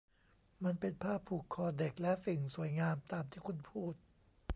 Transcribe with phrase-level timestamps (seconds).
[0.63, 3.93] มันเป็นผ้าผูกคอ เด็กและสิ่งสวยงามตามที่คุณพูด